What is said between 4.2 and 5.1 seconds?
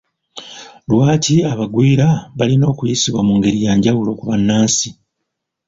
bannansi?